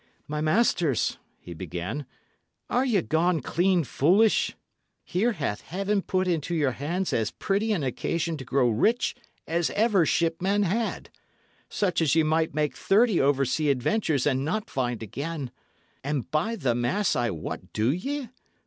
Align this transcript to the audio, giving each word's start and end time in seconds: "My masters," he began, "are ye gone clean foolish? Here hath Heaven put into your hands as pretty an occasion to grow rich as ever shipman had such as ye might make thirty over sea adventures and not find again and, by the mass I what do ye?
"My 0.27 0.41
masters," 0.41 1.19
he 1.37 1.53
began, 1.53 2.07
"are 2.71 2.83
ye 2.83 2.99
gone 3.03 3.39
clean 3.39 3.83
foolish? 3.83 4.55
Here 5.03 5.33
hath 5.33 5.61
Heaven 5.61 6.01
put 6.01 6.27
into 6.27 6.55
your 6.55 6.71
hands 6.71 7.13
as 7.13 7.29
pretty 7.29 7.71
an 7.71 7.83
occasion 7.83 8.35
to 8.37 8.43
grow 8.43 8.67
rich 8.67 9.13
as 9.45 9.69
ever 9.69 10.07
shipman 10.07 10.63
had 10.63 11.11
such 11.69 12.01
as 12.01 12.15
ye 12.15 12.23
might 12.23 12.55
make 12.55 12.75
thirty 12.75 13.21
over 13.21 13.45
sea 13.45 13.69
adventures 13.69 14.25
and 14.25 14.43
not 14.43 14.71
find 14.71 15.03
again 15.03 15.51
and, 16.03 16.31
by 16.31 16.55
the 16.55 16.73
mass 16.73 17.15
I 17.15 17.29
what 17.29 17.71
do 17.71 17.91
ye? 17.91 18.29